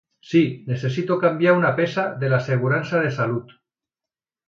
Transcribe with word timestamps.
Sí, 0.29 0.39
necessito 0.69 1.17
canviar 1.25 1.53
una 1.59 1.71
peça 1.81 2.07
de 2.25 2.33
l'assegurança 2.35 3.07
de 3.07 3.15
salut. 3.23 3.59